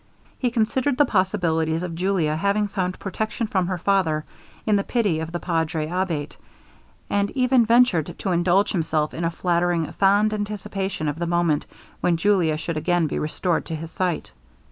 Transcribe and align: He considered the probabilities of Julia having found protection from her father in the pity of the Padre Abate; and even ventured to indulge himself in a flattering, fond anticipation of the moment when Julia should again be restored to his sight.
He 0.39 0.49
considered 0.49 0.97
the 0.97 1.05
probabilities 1.05 1.83
of 1.83 1.93
Julia 1.93 2.35
having 2.35 2.67
found 2.67 2.97
protection 2.97 3.45
from 3.45 3.67
her 3.67 3.77
father 3.77 4.25
in 4.65 4.75
the 4.75 4.83
pity 4.83 5.19
of 5.19 5.31
the 5.31 5.39
Padre 5.39 5.85
Abate; 5.89 6.37
and 7.07 7.29
even 7.37 7.67
ventured 7.67 8.17
to 8.17 8.31
indulge 8.31 8.71
himself 8.71 9.13
in 9.13 9.23
a 9.25 9.29
flattering, 9.29 9.91
fond 9.91 10.33
anticipation 10.33 11.07
of 11.07 11.19
the 11.19 11.27
moment 11.27 11.67
when 11.99 12.17
Julia 12.17 12.57
should 12.57 12.77
again 12.77 13.05
be 13.05 13.19
restored 13.19 13.63
to 13.67 13.75
his 13.75 13.91
sight. 13.91 14.31